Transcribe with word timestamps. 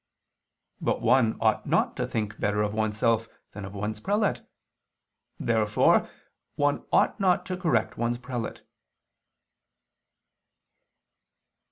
But 0.81 1.03
one 1.03 1.37
ought 1.39 1.67
not 1.67 1.95
to 1.97 2.07
think 2.07 2.39
better 2.39 2.63
of 2.63 2.73
oneself 2.73 3.29
than 3.51 3.65
of 3.65 3.75
one's 3.75 3.99
prelate. 3.99 4.41
Therefore 5.39 6.09
one 6.55 6.83
ought 6.91 7.19
not 7.19 7.45
to 7.45 7.55
correct 7.55 7.99
one's 7.99 8.17
prelate. 8.17 8.63